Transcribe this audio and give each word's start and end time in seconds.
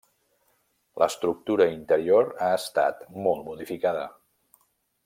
L'estructura 1.03 1.67
interior 1.75 2.33
ha 2.47 2.49
estat 2.63 3.07
molt 3.29 3.47
modificada. 3.53 4.09